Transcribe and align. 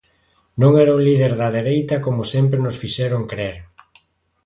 Non 0.61 0.71
era 0.83 0.95
un 0.97 1.01
líder 1.07 1.33
da 1.39 1.53
dereita 1.57 1.95
como 2.05 2.23
sempre 2.33 2.59
nos 2.61 2.79
fixeron 2.81 3.23
crer. 3.31 3.57